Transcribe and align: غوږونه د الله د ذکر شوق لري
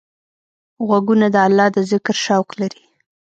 غوږونه 0.87 1.27
د 1.33 1.37
الله 1.45 1.67
د 1.75 1.77
ذکر 1.91 2.15
شوق 2.25 2.49
لري 2.61 2.83